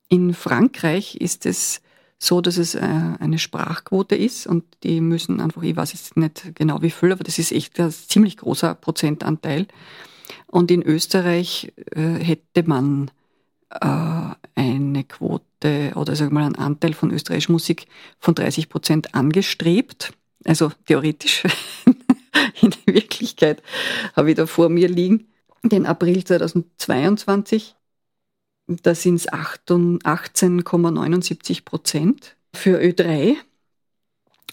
[0.08, 1.82] in Frankreich ist es
[2.18, 6.54] so, dass es äh, eine Sprachquote ist und die müssen einfach, ich weiß jetzt nicht
[6.54, 9.68] genau wie viel, aber das ist echt ein ziemlich großer Prozentanteil.
[10.46, 13.10] Und in Österreich äh, hätte man
[13.70, 14.21] äh,
[15.02, 17.88] eine Quote oder sagen wir mal einen Anteil von österreichischer Musik
[18.20, 20.14] von 30 Prozent angestrebt.
[20.46, 21.44] Also theoretisch.
[22.62, 23.62] In Wirklichkeit
[24.16, 25.28] habe ich da vor mir liegen
[25.64, 27.76] den April 2022.
[28.68, 33.36] Da sind es 18,79 Prozent für Ö3.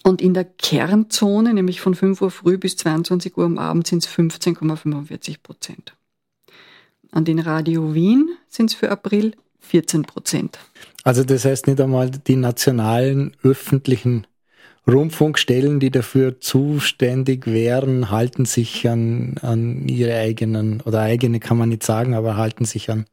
[0.04, 4.04] Und in der Kernzone, nämlich von 5 Uhr früh bis 22 Uhr am Abend, sind
[4.04, 5.94] es 15,45 Prozent.
[7.10, 9.34] An den Radio Wien sind es für April
[9.68, 10.58] 14 Prozent.
[11.04, 14.26] Also das heißt nicht einmal die nationalen öffentlichen
[14.86, 21.68] Rundfunkstellen, die dafür zuständig wären, halten sich an, an ihre eigenen, oder eigene kann man
[21.68, 23.04] nicht sagen, aber halten sich an,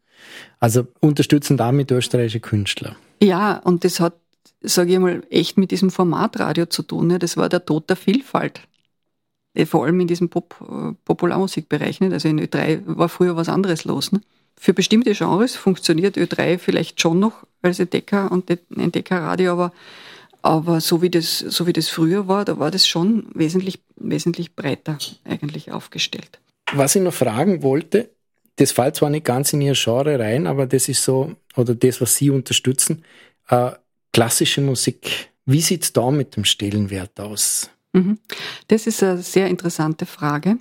[0.59, 2.95] also unterstützen damit österreichische Künstler.
[3.21, 4.15] Ja, und das hat,
[4.61, 7.07] sage ich mal, echt mit diesem Formatradio zu tun.
[7.07, 7.19] Ne?
[7.19, 8.61] Das war der Tod der Vielfalt.
[9.67, 12.01] Vor allem in diesem Pop äh, Popularmusikbereich.
[12.01, 12.11] Nicht?
[12.11, 14.11] Also in Ö3 war früher was anderes los.
[14.11, 14.21] Ne?
[14.57, 19.73] Für bestimmte Genres funktioniert Ö3 vielleicht schon noch als Entdecker und Entdeckerradio, aber,
[20.41, 24.55] aber so, wie das, so wie das früher war, da war das schon wesentlich, wesentlich
[24.55, 26.39] breiter eigentlich aufgestellt.
[26.73, 28.09] Was ich noch fragen wollte,
[28.55, 31.99] das fällt zwar nicht ganz in Ihr Genre rein, aber das ist so, oder das,
[32.01, 33.03] was Sie unterstützen,
[33.49, 33.71] äh,
[34.13, 35.29] klassische Musik.
[35.45, 37.69] Wie sieht es da mit dem Stellenwert aus?
[37.93, 38.17] Mhm.
[38.67, 40.57] Das ist eine sehr interessante Frage.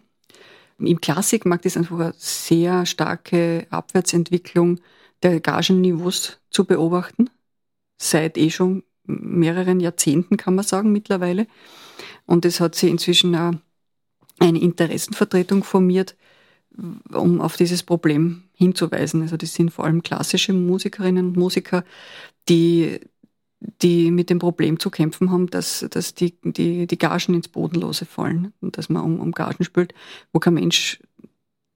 [0.79, 4.81] Im Klassikmarkt ist einfach eine sehr starke Abwärtsentwicklung
[5.23, 7.31] der Gagenniveaus zu beobachten.
[7.97, 11.47] Seit eh schon mehreren Jahrzehnten, kann man sagen, mittlerweile.
[12.27, 16.17] Und es hat sich inzwischen eine Interessenvertretung formiert,
[17.13, 19.23] um auf dieses Problem hinzuweisen.
[19.23, 21.85] Also das sind vor allem klassische Musikerinnen und Musiker,
[22.49, 23.01] die,
[23.83, 28.05] die mit dem Problem zu kämpfen haben, dass, dass die, die, die Gagen ins Bodenlose
[28.05, 29.95] fallen und dass man um, um Gagen spielt,
[30.33, 31.01] wo kein Mensch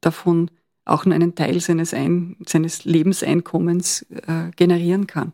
[0.01, 0.51] davon
[0.85, 5.33] auch nur einen Teil seines, Ein, seines Lebenseinkommens äh, generieren kann.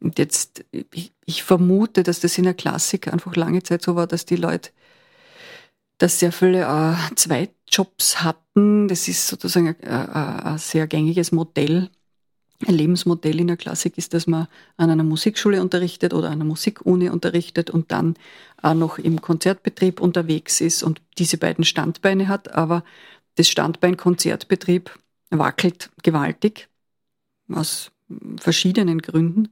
[0.00, 4.08] Und jetzt, ich, ich, vermute, dass das in der Klassik einfach lange Zeit so war,
[4.08, 4.70] dass die Leute,
[5.98, 8.88] dass sehr viele äh, Zweitjobs hatten.
[8.88, 11.88] Das ist sozusagen ein, ein, ein sehr gängiges Modell.
[12.66, 14.46] Ein Lebensmodell in der Klassik ist, dass man
[14.76, 18.14] an einer Musikschule unterrichtet oder an einer Musikuni unterrichtet und dann
[18.60, 22.54] auch noch im Konzertbetrieb unterwegs ist und diese beiden Standbeine hat.
[22.54, 22.84] Aber
[23.34, 24.96] das Standbein Konzertbetrieb
[25.30, 26.68] wackelt gewaltig
[27.48, 27.90] aus
[28.36, 29.48] verschiedenen Gründen,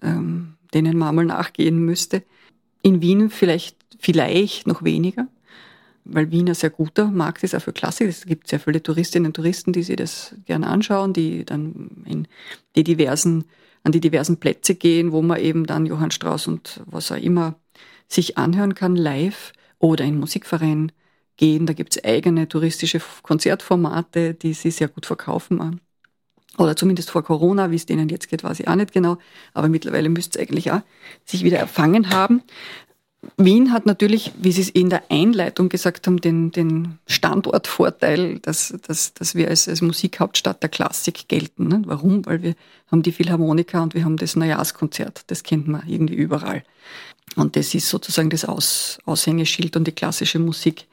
[0.00, 2.22] ähm, denen man mal nachgehen müsste.
[2.82, 5.28] In Wien vielleicht, vielleicht noch weniger,
[6.04, 8.08] weil Wien ein sehr guter Markt ist, auch für Klassik.
[8.08, 12.28] Es gibt sehr viele Touristinnen und Touristen, die sich das gerne anschauen, die dann in
[12.76, 13.44] die diversen,
[13.84, 17.54] an die diversen Plätze gehen, wo man eben dann Johann Strauss und was auch immer
[18.08, 20.92] sich anhören kann live oder in Musikvereinen
[21.36, 21.66] gehen.
[21.66, 25.80] Da gibt es eigene touristische Konzertformate, die sie sehr gut verkaufen.
[26.58, 29.16] Oder zumindest vor Corona, wie es denen jetzt geht, weiß ich auch nicht genau.
[29.54, 30.82] Aber mittlerweile müsste es eigentlich auch
[31.24, 32.42] sich wieder erfangen haben.
[33.36, 38.74] Wien hat natürlich, wie Sie es in der Einleitung gesagt haben, den, den Standortvorteil, dass,
[38.86, 41.68] dass, dass wir als, als Musikhauptstadt der Klassik gelten.
[41.68, 41.82] Ne?
[41.86, 42.26] Warum?
[42.26, 42.54] Weil wir
[42.90, 45.24] haben die Philharmoniker und wir haben das Neujahrskonzert.
[45.28, 46.64] Das kennt man irgendwie überall.
[47.36, 50.86] Und das ist sozusagen das Aus, Aushängeschild und die klassische Musik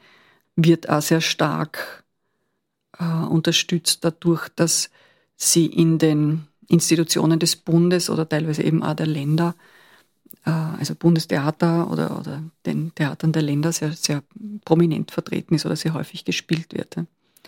[0.54, 2.04] wird auch sehr stark
[2.98, 4.90] äh, unterstützt dadurch, dass
[5.36, 9.54] sie in den Institutionen des Bundes oder teilweise eben auch der Länder,
[10.44, 14.22] also Bundestheater oder, oder den Theatern der Länder sehr, sehr
[14.64, 16.96] prominent vertreten ist oder sehr häufig gespielt wird.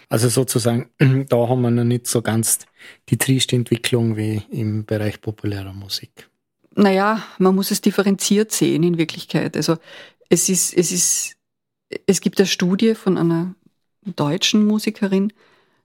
[0.09, 0.91] Also sozusagen,
[1.29, 2.61] da haben wir noch nicht so ganz
[3.09, 6.29] die trieste Entwicklung wie im Bereich populärer Musik.
[6.75, 9.57] Naja, man muss es differenziert sehen in Wirklichkeit.
[9.57, 9.77] Also
[10.29, 11.37] es ist, es ist
[12.07, 13.55] es gibt eine Studie von einer
[14.05, 15.33] deutschen Musikerin,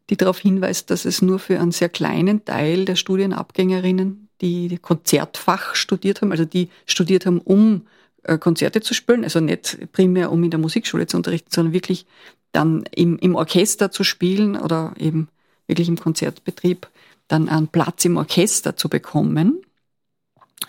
[0.09, 5.75] die darauf hinweist, dass es nur für einen sehr kleinen Teil der Studienabgängerinnen, die Konzertfach
[5.75, 7.87] studiert haben, also die studiert haben, um
[8.23, 12.05] äh, Konzerte zu spielen, also nicht primär um in der Musikschule zu unterrichten, sondern wirklich
[12.51, 15.29] dann im, im Orchester zu spielen oder eben
[15.67, 16.87] wirklich im Konzertbetrieb
[17.27, 19.61] dann einen Platz im Orchester zu bekommen.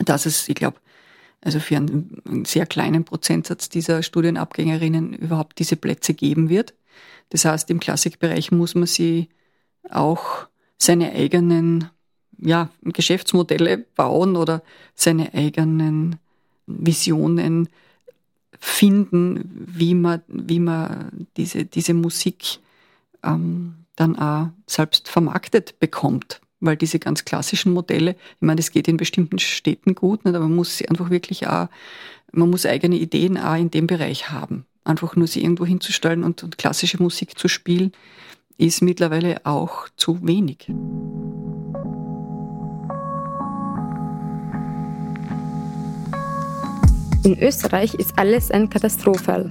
[0.00, 0.78] dass es, ich glaube,
[1.40, 6.74] also für einen, einen sehr kleinen Prozentsatz dieser Studienabgängerinnen überhaupt diese Plätze geben wird.
[7.30, 9.28] Das heißt, im Klassikbereich muss man sie
[9.88, 11.90] auch seine eigenen
[12.38, 14.62] ja, Geschäftsmodelle bauen oder
[14.94, 16.16] seine eigenen
[16.66, 17.68] Visionen
[18.58, 22.58] finden, wie man, wie man diese, diese Musik
[23.22, 28.88] ähm, dann auch selbst vermarktet bekommt weil diese ganz klassischen Modelle, ich meine, das geht
[28.88, 31.68] in bestimmten Städten gut, nicht, aber man muss sie einfach wirklich auch,
[32.32, 34.64] man muss eigene Ideen auch in dem Bereich haben.
[34.84, 37.92] Einfach nur sie irgendwo hinzustellen und, und klassische Musik zu spielen,
[38.56, 40.68] ist mittlerweile auch zu wenig.
[47.24, 49.50] In Österreich ist alles ein Katastrophenfall.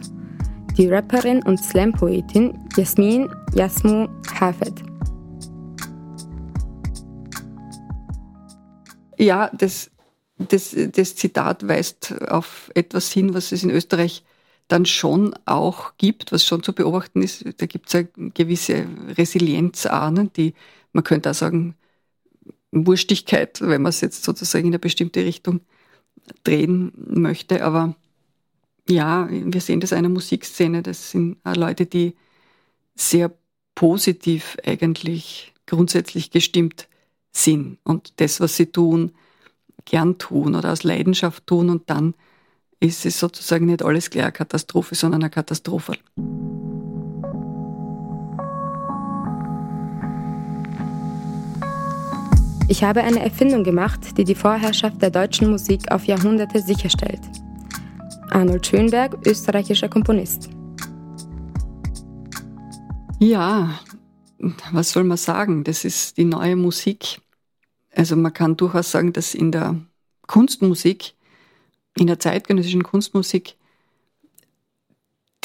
[0.78, 4.08] Die Rapperin und Slam-Poetin Jasmin Jasmu
[4.40, 4.84] Hafed
[9.18, 9.92] Ja, das,
[10.38, 14.24] das, das Zitat weist auf etwas hin, was es in Österreich
[14.68, 17.44] dann schon auch gibt, was schon zu beobachten ist.
[17.58, 18.86] Da gibt es eine gewisse
[19.18, 20.54] Resilienzahnen, die,
[20.94, 21.76] man könnte auch sagen,
[22.72, 25.62] Wurstigkeit, wenn man es jetzt sozusagen in eine bestimmte Richtung
[26.44, 27.64] drehen möchte.
[27.64, 27.96] Aber
[28.88, 30.82] ja, wir sehen das einer Musikszene.
[30.82, 32.16] Das sind Leute, die
[32.96, 33.32] sehr
[33.76, 36.88] positiv eigentlich grundsätzlich gestimmt
[37.32, 39.12] sind und das, was sie tun,
[39.86, 42.16] gern tun oder aus Leidenschaft tun und dann
[42.80, 45.94] ist es sozusagen nicht alles gleich eine Katastrophe, sondern eine Katastrophe.
[52.70, 57.22] Ich habe eine Erfindung gemacht, die die Vorherrschaft der deutschen Musik auf Jahrhunderte sicherstellt.
[58.30, 60.50] Arnold Schönberg, österreichischer Komponist.
[63.20, 63.80] Ja,
[64.72, 65.64] was soll man sagen?
[65.64, 67.22] Das ist die neue Musik.
[67.96, 69.80] Also man kann durchaus sagen, dass in der
[70.28, 71.14] Kunstmusik,
[71.98, 73.56] in der zeitgenössischen Kunstmusik,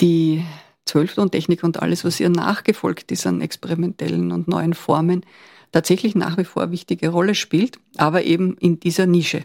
[0.01, 0.45] die,
[0.85, 5.25] Zwölftontechnik und alles, was ihr nachgefolgt ist an experimentellen und neuen Formen,
[5.73, 9.45] tatsächlich nach wie vor wichtige Rolle spielt, aber eben in dieser Nische.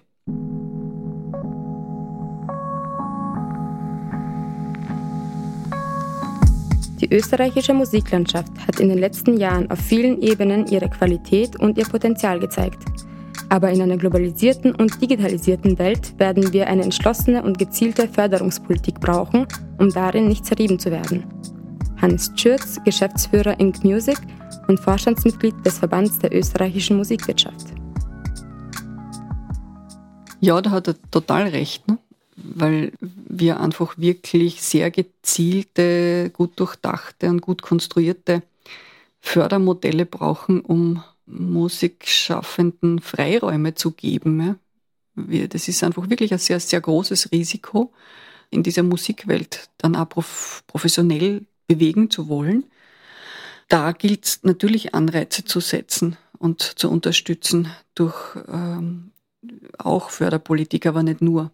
[6.99, 11.85] Die österreichische Musiklandschaft hat in den letzten Jahren auf vielen Ebenen ihre Qualität und ihr
[11.85, 12.83] Potenzial gezeigt.
[13.49, 19.47] Aber in einer globalisierten und digitalisierten Welt werden wir eine entschlossene und gezielte Förderungspolitik brauchen,
[19.77, 21.23] um darin nicht zerrieben zu werden.
[22.01, 24.17] Hannes Schürz, Geschäftsführer Ink Music
[24.67, 27.67] und Vorstandsmitglied des Verbands der österreichischen Musikwirtschaft.
[30.39, 31.87] Ja, da hat er total recht.
[31.87, 31.97] Ne?
[32.37, 38.43] weil wir einfach wirklich sehr gezielte, gut durchdachte und gut konstruierte
[39.19, 44.59] Fördermodelle brauchen, um Musikschaffenden Freiräume zu geben.
[45.15, 47.91] Das ist einfach wirklich ein sehr, sehr großes Risiko,
[48.49, 50.07] in dieser Musikwelt dann auch
[50.67, 52.65] professionell bewegen zu wollen.
[53.67, 59.11] Da gilt es natürlich Anreize zu setzen und zu unterstützen durch ähm,
[59.77, 61.51] auch Förderpolitik, aber nicht nur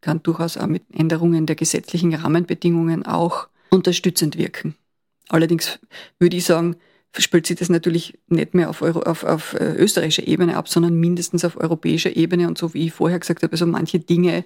[0.00, 4.76] kann durchaus auch mit Änderungen der gesetzlichen Rahmenbedingungen auch unterstützend wirken.
[5.28, 5.80] Allerdings
[6.20, 6.76] würde ich sagen,
[7.18, 11.00] spielt sich das natürlich nicht mehr auf, Euro, auf, auf äh, österreichischer Ebene ab, sondern
[11.00, 12.46] mindestens auf europäischer Ebene.
[12.46, 14.44] Und so wie ich vorher gesagt habe, also manche Dinge,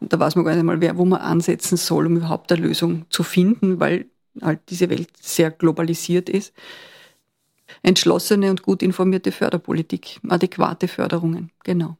[0.00, 3.06] da weiß man gar nicht mal, wer, wo man ansetzen soll, um überhaupt eine Lösung
[3.08, 4.06] zu finden, weil
[4.42, 6.52] halt diese Welt sehr globalisiert ist.
[7.82, 11.96] Entschlossene und gut informierte Förderpolitik, adäquate Förderungen, genau.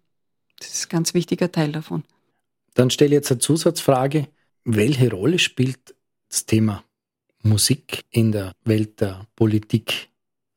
[0.59, 2.05] Das ist ein ganz wichtiger Teil davon.
[2.75, 4.29] Dann stelle ich jetzt eine Zusatzfrage.
[4.65, 5.95] Welche Rolle spielt
[6.29, 6.83] das Thema
[7.43, 10.09] Musik in der Welt der Politik,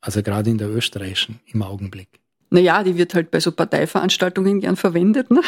[0.01, 2.07] also gerade in der österreichischen im Augenblick?
[2.49, 5.29] Naja, die wird halt bei so Parteiveranstaltungen gern verwendet.
[5.29, 5.41] Ne?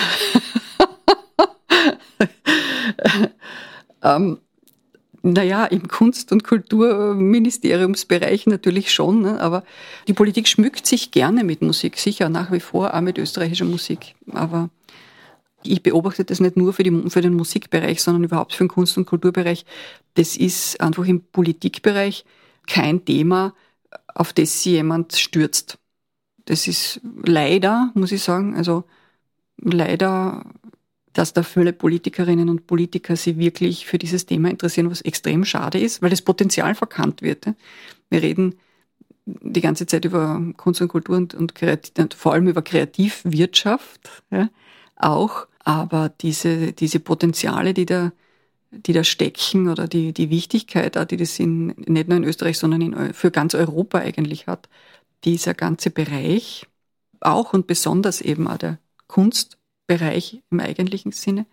[4.04, 4.40] ähm,
[5.24, 9.40] naja, im Kunst- und Kulturministeriumsbereich natürlich schon, ne?
[9.40, 9.64] aber
[10.08, 14.16] die Politik schmückt sich gerne mit Musik, sicher nach wie vor auch mit österreichischer Musik.
[14.32, 14.70] Aber
[15.64, 18.98] ich beobachte das nicht nur für, die, für den Musikbereich, sondern überhaupt für den Kunst-
[18.98, 19.66] und Kulturbereich.
[20.16, 22.26] Das ist einfach im Politikbereich
[22.68, 23.54] kein Thema,
[24.14, 25.78] auf das sich jemand stürzt.
[26.46, 28.84] Das ist leider, muss ich sagen, also
[29.58, 30.44] leider,
[31.14, 35.80] dass da viele Politikerinnen und Politiker sich wirklich für dieses Thema interessieren, was extrem schade
[35.80, 37.48] ist, weil das Potenzial verkannt wird.
[38.10, 38.56] Wir reden
[39.26, 41.54] die ganze Zeit über Kunst und Kultur und, und,
[41.98, 44.50] und vor allem über Kreativwirtschaft ja,
[44.96, 45.48] auch.
[45.64, 48.12] Aber diese, diese Potenziale, die da,
[48.72, 52.82] die da stecken oder die, die Wichtigkeit, die das in, nicht nur in Österreich, sondern
[52.82, 54.70] in, für ganz Europa eigentlich hat,
[55.24, 56.66] dieser ganze Bereich,
[57.20, 58.80] auch und besonders eben auch der
[59.92, 61.46] Kunstbereich im eigentlichen Sinne,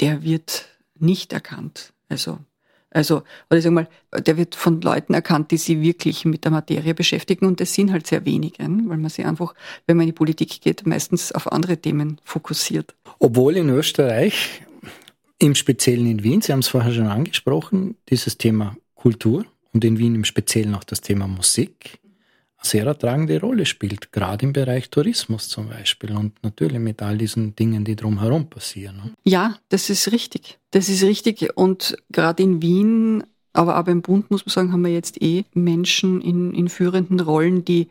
[0.00, 0.68] der wird
[0.98, 1.92] nicht erkannt.
[2.08, 2.38] Also
[2.90, 3.16] also,
[3.50, 6.94] oder ich sag mal, der wird von Leuten erkannt, die sich wirklich mit der Materie
[6.94, 9.54] beschäftigen und das sind halt sehr wenige, weil man sich einfach,
[9.86, 12.94] wenn man in die Politik geht, meistens auf andere Themen fokussiert.
[13.18, 14.62] Obwohl in Österreich,
[15.38, 19.44] im Speziellen in Wien, Sie haben es vorher schon angesprochen, dieses Thema Kultur
[19.74, 22.00] und in Wien im Speziellen auch das Thema Musik
[22.60, 27.54] sehr ertragende Rolle spielt, gerade im Bereich Tourismus zum Beispiel und natürlich mit all diesen
[27.54, 28.96] Dingen, die drumherum passieren.
[28.96, 29.14] Ne?
[29.24, 30.58] Ja, das ist richtig.
[30.70, 34.84] Das ist richtig und gerade in Wien, aber auch im Bund muss man sagen, haben
[34.84, 37.88] wir jetzt eh Menschen in, in führenden Rollen, die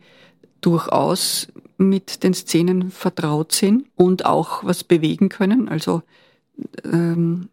[0.60, 5.68] durchaus mit den Szenen vertraut sind und auch was bewegen können.
[5.68, 6.02] Also
[6.84, 7.48] ähm,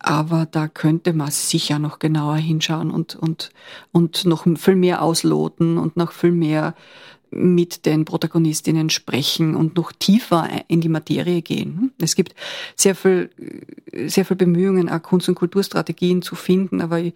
[0.00, 3.50] aber da könnte man sicher noch genauer hinschauen und, und,
[3.92, 6.74] und noch viel mehr ausloten und noch viel mehr
[7.30, 11.92] mit den Protagonistinnen sprechen und noch tiefer in die Materie gehen.
[12.00, 12.34] Es gibt
[12.74, 13.30] sehr viel,
[14.06, 17.14] sehr viel Bemühungen, auch Kunst- und Kulturstrategien zu finden, aber ich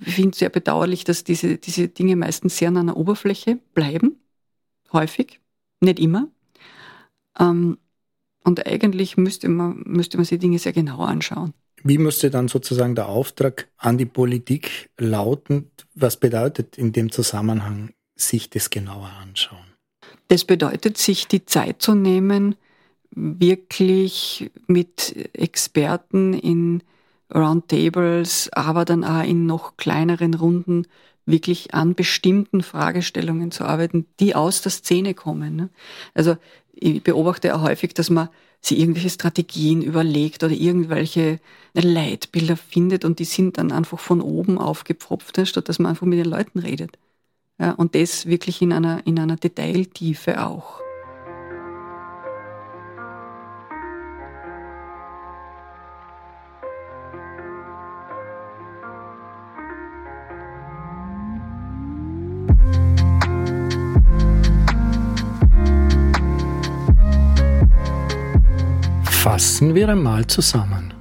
[0.00, 4.16] finde es sehr bedauerlich, dass diese, diese Dinge meistens sehr an einer Oberfläche bleiben.
[4.92, 5.40] Häufig.
[5.80, 6.28] Nicht immer.
[7.38, 7.78] Ähm,
[8.44, 11.52] und eigentlich müsste man, müsste man sich Dinge sehr genau anschauen.
[11.82, 15.70] Wie müsste dann sozusagen der Auftrag an die Politik lauten?
[15.94, 19.64] Was bedeutet in dem Zusammenhang sich das genauer anschauen?
[20.28, 22.54] Das bedeutet, sich die Zeit zu nehmen,
[23.10, 26.82] wirklich mit Experten in
[27.34, 30.86] Roundtables, aber dann auch in noch kleineren Runden
[31.26, 35.56] wirklich an bestimmten Fragestellungen zu arbeiten, die aus der Szene kommen.
[35.56, 35.68] Ne?
[36.14, 36.36] Also
[36.72, 38.28] ich beobachte auch häufig, dass man
[38.60, 41.40] sie irgendwelche Strategien überlegt oder irgendwelche
[41.74, 46.18] Leitbilder findet und die sind dann einfach von oben aufgepfropft, statt dass man einfach mit
[46.18, 46.98] den Leuten redet.
[47.76, 50.80] Und das wirklich in einer, in einer Detailtiefe auch.
[69.40, 70.92] Fassen wir einmal zusammen.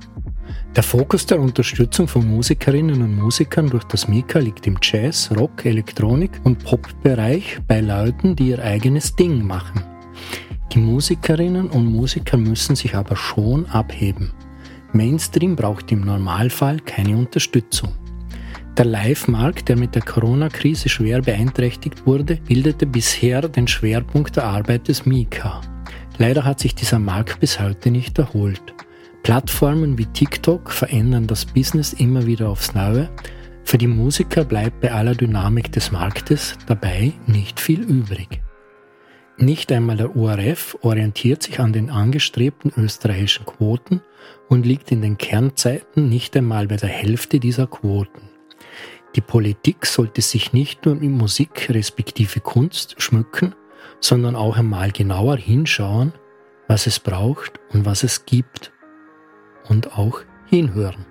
[0.74, 5.66] Der Fokus der Unterstützung von Musikerinnen und Musikern durch das Mika liegt im Jazz, Rock,
[5.66, 9.84] Elektronik und Pop-Bereich bei Leuten, die ihr eigenes Ding machen.
[10.72, 14.32] Die Musikerinnen und Musiker müssen sich aber schon abheben.
[14.94, 17.90] Mainstream braucht im Normalfall keine Unterstützung.
[18.78, 24.88] Der Live-Markt, der mit der Corona-Krise schwer beeinträchtigt wurde, bildete bisher den Schwerpunkt der Arbeit
[24.88, 25.60] des Mika.
[26.20, 28.62] Leider hat sich dieser Markt bis heute nicht erholt.
[29.24, 33.10] Plattformen wie TikTok verändern das Business immer wieder aufs Neue.
[33.64, 38.42] Für die Musiker bleibt bei aller Dynamik des Marktes dabei nicht viel übrig.
[39.38, 44.02] Nicht einmal der ORF orientiert sich an den angestrebten österreichischen Quoten
[44.50, 48.28] und liegt in den Kernzeiten nicht einmal bei der Hälfte dieser Quoten.
[49.16, 53.56] Die Politik sollte sich nicht nur mit Musik respektive Kunst schmücken,
[54.02, 56.14] sondern auch einmal genauer hinschauen,
[56.68, 58.72] was es braucht und was es gibt.
[59.68, 61.06] Und auch hinhören.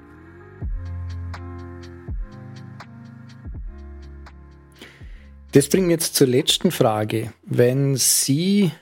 [5.52, 7.32] Das bringt mich jetzt zur letzten Frage.
[7.44, 8.72] Wenn Sie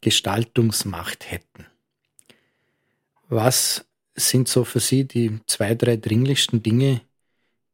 [0.00, 1.66] Gestaltungsmacht hätten,
[3.28, 7.00] was sind so für Sie die zwei, drei dringlichsten Dinge,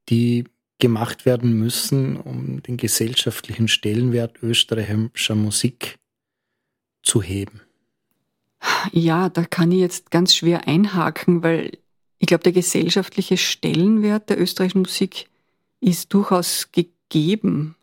[0.09, 0.45] die
[0.81, 5.99] gemacht werden müssen, um den gesellschaftlichen Stellenwert österreichischer Musik
[7.03, 7.61] zu heben?
[8.93, 11.79] Ja, da kann ich jetzt ganz schwer einhaken, weil
[12.19, 15.29] ich glaube, der gesellschaftliche Stellenwert der österreichischen Musik
[15.81, 17.77] ist durchaus gegeben.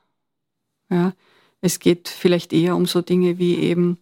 [0.90, 1.14] Ja,
[1.62, 3.98] es geht vielleicht eher um so Dinge wie eben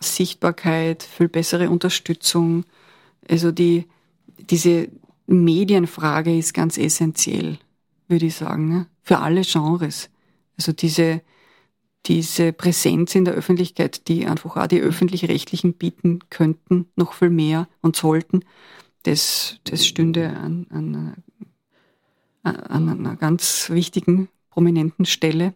[0.00, 2.64] Sichtbarkeit, viel bessere Unterstützung.
[3.28, 3.86] Also die,
[4.26, 4.88] diese
[5.26, 7.58] Medienfrage ist ganz essentiell
[8.10, 8.86] würde ich sagen, ne?
[9.02, 10.10] für alle Genres.
[10.56, 11.22] Also diese,
[12.06, 17.68] diese Präsenz in der Öffentlichkeit, die einfach auch die öffentlich-rechtlichen bieten könnten, noch viel mehr
[17.80, 18.44] und sollten,
[19.04, 21.22] das, das stünde an, an,
[22.42, 25.54] an einer ganz wichtigen, prominenten Stelle.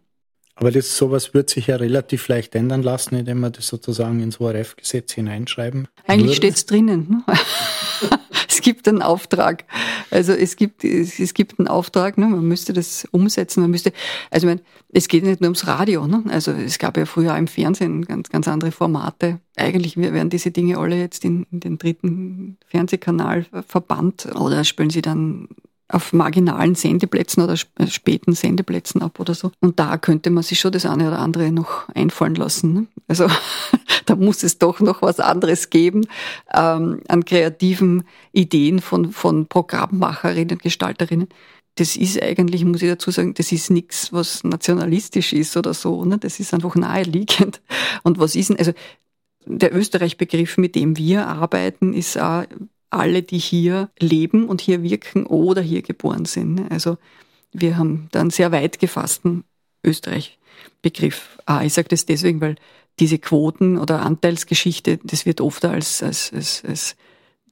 [0.57, 4.41] Aber das sowas wird sich ja relativ leicht ändern lassen, indem wir das sozusagen ins
[4.41, 5.89] ORF-Gesetz hineinschreiben.
[6.07, 7.25] Eigentlich steht es drinnen.
[7.27, 7.35] Ne?
[8.49, 9.65] es gibt einen Auftrag.
[10.13, 12.27] Also es gibt, es, es gibt einen Auftrag, ne?
[12.27, 13.93] man müsste das umsetzen, man müsste,
[14.31, 16.23] also ich meine, es geht nicht nur ums Radio, ne?
[16.29, 19.41] also es gab ja früher auch im Fernsehen ganz, ganz andere Formate.
[19.57, 25.03] Eigentlich werden diese Dinge alle jetzt in, in den dritten Fernsehkanal verbannt oder spielen sie
[25.03, 25.49] dann
[25.95, 29.53] auf marginalen Sendeplätzen oder äh, späten Sendeplätzen ab oder so.
[29.61, 32.73] Und da könnte man sich schon das eine oder andere noch einfallen lassen.
[32.73, 32.87] Ne?
[33.07, 33.29] Also
[34.07, 36.07] da muss es doch noch was anderes geben
[36.53, 41.29] ähm, an kreativen Ideen von, von Programmmacherinnen, Gestalterinnen.
[41.77, 46.05] Das ist eigentlich, muss ich dazu sagen, das ist nichts, was nationalistisch ist oder so.
[46.05, 46.19] Ne?
[46.19, 47.63] Das ist einfach naheliegend.
[48.03, 48.73] Und was ist denn, also
[49.47, 52.45] der Österreich-Begriff, mit dem wir arbeiten, ist auch
[52.95, 56.71] alle, die hier leben und hier wirken oder hier geboren sind.
[56.71, 56.99] Also
[57.53, 59.45] wir haben da einen sehr weit gefassten
[59.85, 61.39] Österreich-Begriff.
[61.47, 62.57] Ah, ich sage das deswegen, weil
[62.99, 66.97] diese Quoten- oder Anteilsgeschichte, das wird oft als, als, als, als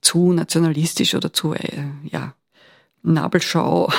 [0.00, 2.34] zu nationalistisch oder zu, äh, ja,
[3.02, 3.92] Nabelschau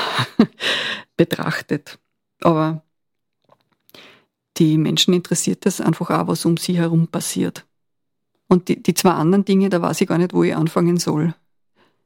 [1.18, 2.00] betrachtet.
[2.42, 2.84] Aber
[4.58, 7.66] die Menschen interessiert das einfach auch, was um sie herum passiert.
[8.54, 11.34] Und die, die zwei anderen Dinge, da weiß ich gar nicht, wo ich anfangen soll.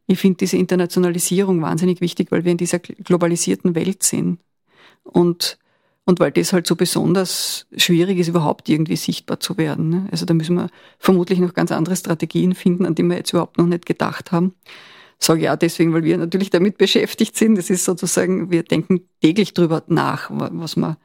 [0.05, 4.39] Ich finde diese Internationalisierung wahnsinnig wichtig, weil wir in dieser globalisierten Welt sind.
[5.03, 5.57] Und,
[6.05, 9.89] und weil das halt so besonders schwierig ist, überhaupt irgendwie sichtbar zu werden.
[9.89, 10.07] Ne?
[10.09, 10.69] Also da müssen wir
[10.99, 14.53] vermutlich noch ganz andere Strategien finden, an die wir jetzt überhaupt noch nicht gedacht haben.
[15.19, 17.57] Sage ja deswegen, weil wir natürlich damit beschäftigt sind.
[17.57, 20.95] Das ist sozusagen, wir denken täglich drüber nach, was man,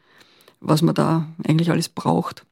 [0.60, 2.46] was man da eigentlich alles braucht.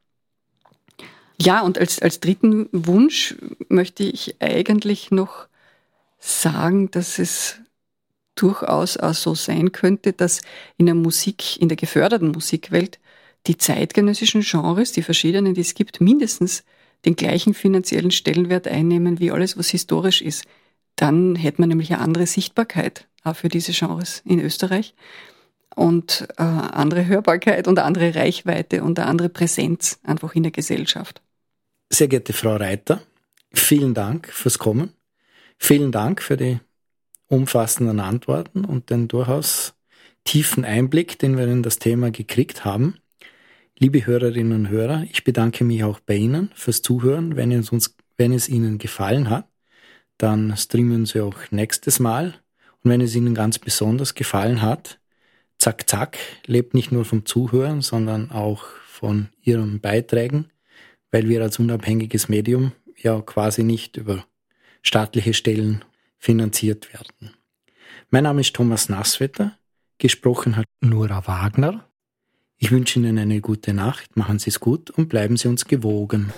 [1.40, 3.34] Ja, und als, als dritten Wunsch
[3.70, 5.46] möchte ich eigentlich noch
[6.18, 7.60] sagen, dass es
[8.34, 10.42] durchaus auch so sein könnte, dass
[10.76, 12.98] in der Musik, in der geförderten Musikwelt,
[13.46, 16.62] die zeitgenössischen Genres, die verschiedenen, die es gibt, mindestens
[17.06, 20.44] den gleichen finanziellen Stellenwert einnehmen wie alles, was historisch ist.
[20.96, 24.94] Dann hätte man nämlich eine andere Sichtbarkeit auch für diese Genres in Österreich
[25.74, 30.52] und äh, andere Hörbarkeit und eine andere Reichweite und eine andere Präsenz einfach in der
[30.52, 31.22] Gesellschaft.
[31.92, 33.02] Sehr geehrte Frau Reiter,
[33.52, 34.92] vielen Dank fürs Kommen.
[35.58, 36.60] Vielen Dank für die
[37.26, 39.74] umfassenden Antworten und den durchaus
[40.22, 42.98] tiefen Einblick, den wir in das Thema gekriegt haben.
[43.76, 47.34] Liebe Hörerinnen und Hörer, ich bedanke mich auch bei Ihnen fürs Zuhören.
[47.34, 49.48] Wenn es, uns, wenn es Ihnen gefallen hat,
[50.16, 52.34] dann streamen Sie auch nächstes Mal.
[52.84, 55.00] Und wenn es Ihnen ganz besonders gefallen hat,
[55.58, 60.50] zack, zack, lebt nicht nur vom Zuhören, sondern auch von Ihren Beiträgen
[61.10, 64.24] weil wir als unabhängiges Medium ja quasi nicht über
[64.82, 65.84] staatliche Stellen
[66.18, 67.34] finanziert werden.
[68.10, 69.56] Mein Name ist Thomas Nasswetter.
[69.98, 71.86] Gesprochen hat Nora Wagner.
[72.58, 76.32] Ich wünsche Ihnen eine gute Nacht, machen Sie es gut und bleiben Sie uns gewogen.